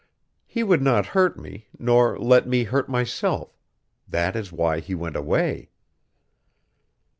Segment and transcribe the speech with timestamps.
[0.47, 3.55] He would not hurt me, nor let me hurt myself.
[4.07, 5.69] That is why he went away!"